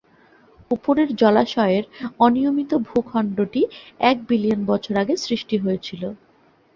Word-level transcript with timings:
উপরের 0.71 1.09
জলাশয়ের 1.15 1.83
অনিয়মিত 2.19 2.71
ভূখণ্ডটি 2.87 3.61
এক 4.01 4.17
বিলিয়ন 4.29 4.61
বছর 4.65 4.93
আগে 4.97 5.15
সৃষ্টি 5.25 5.55
হয়েছিল। 5.57 6.03